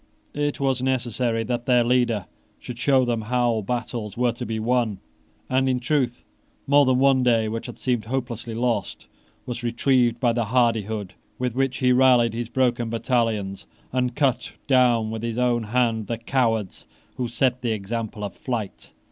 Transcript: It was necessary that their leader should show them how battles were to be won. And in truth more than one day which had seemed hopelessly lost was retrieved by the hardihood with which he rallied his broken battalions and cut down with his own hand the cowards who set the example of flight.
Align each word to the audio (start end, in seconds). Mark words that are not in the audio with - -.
It 0.33 0.59
was 0.59 0.81
necessary 0.81 1.43
that 1.43 1.67
their 1.67 1.83
leader 1.83 2.25
should 2.57 2.79
show 2.79 3.05
them 3.05 3.21
how 3.21 3.61
battles 3.61 4.17
were 4.17 4.31
to 4.31 4.47
be 4.47 4.59
won. 4.59 4.99
And 5.47 5.69
in 5.69 5.79
truth 5.79 6.23
more 6.65 6.85
than 6.87 6.97
one 6.97 7.21
day 7.21 7.47
which 7.47 7.67
had 7.67 7.77
seemed 7.77 8.05
hopelessly 8.05 8.55
lost 8.55 9.05
was 9.45 9.61
retrieved 9.61 10.19
by 10.19 10.33
the 10.33 10.45
hardihood 10.45 11.13
with 11.37 11.53
which 11.53 11.77
he 11.77 11.91
rallied 11.91 12.33
his 12.33 12.49
broken 12.49 12.89
battalions 12.89 13.67
and 13.93 14.15
cut 14.15 14.53
down 14.65 15.11
with 15.11 15.21
his 15.21 15.37
own 15.37 15.65
hand 15.65 16.07
the 16.07 16.17
cowards 16.17 16.87
who 17.17 17.27
set 17.27 17.61
the 17.61 17.71
example 17.71 18.23
of 18.23 18.33
flight. 18.33 18.93